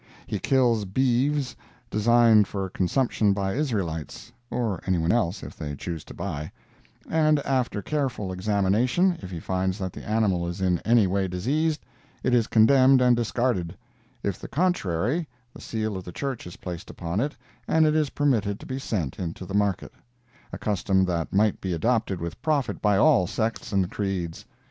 [0.25, 1.55] He kills beeves
[1.91, 6.51] designed for consumption by Israelites, (or anyone else, if they choose to buy),
[7.07, 11.85] and after careful examination, if he finds that the animal is in any way diseased,
[12.23, 13.77] it is condemned and discarded;
[14.23, 17.37] if the contrary, the seal of the Church is placed upon it,
[17.67, 22.19] and it is permitted to be sent into the market—a custom that might be adopted
[22.19, 24.45] with profit by all sects and creeds.